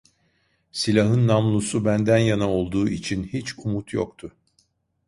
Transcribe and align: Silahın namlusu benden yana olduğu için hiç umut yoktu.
Silahın 0.71 1.27
namlusu 1.27 1.85
benden 1.85 2.17
yana 2.17 2.49
olduğu 2.51 2.87
için 2.87 3.23
hiç 3.23 3.57
umut 3.57 3.93
yoktu. 3.93 4.31